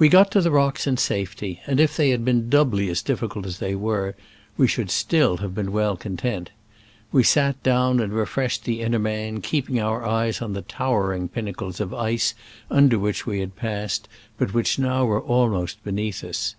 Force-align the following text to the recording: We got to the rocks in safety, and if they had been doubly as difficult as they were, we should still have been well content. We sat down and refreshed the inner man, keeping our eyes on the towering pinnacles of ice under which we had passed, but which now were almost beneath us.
We 0.00 0.08
got 0.08 0.32
to 0.32 0.40
the 0.40 0.50
rocks 0.50 0.84
in 0.84 0.96
safety, 0.96 1.60
and 1.64 1.78
if 1.78 1.96
they 1.96 2.10
had 2.10 2.24
been 2.24 2.50
doubly 2.50 2.88
as 2.88 3.02
difficult 3.02 3.46
as 3.46 3.60
they 3.60 3.76
were, 3.76 4.16
we 4.56 4.66
should 4.66 4.90
still 4.90 5.36
have 5.36 5.54
been 5.54 5.70
well 5.70 5.96
content. 5.96 6.50
We 7.12 7.22
sat 7.22 7.62
down 7.62 8.00
and 8.00 8.12
refreshed 8.12 8.64
the 8.64 8.80
inner 8.80 8.98
man, 8.98 9.40
keeping 9.42 9.78
our 9.78 10.04
eyes 10.04 10.42
on 10.42 10.54
the 10.54 10.62
towering 10.62 11.28
pinnacles 11.28 11.78
of 11.78 11.94
ice 11.94 12.34
under 12.68 12.98
which 12.98 13.26
we 13.26 13.38
had 13.38 13.54
passed, 13.54 14.08
but 14.38 14.54
which 14.54 14.76
now 14.80 15.04
were 15.04 15.22
almost 15.22 15.84
beneath 15.84 16.24
us. 16.24 16.56